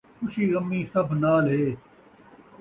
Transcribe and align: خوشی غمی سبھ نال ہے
خوشی 0.17 0.45
غمی 0.53 0.81
سبھ 0.93 1.13
نال 1.21 1.45
ہے 1.53 1.65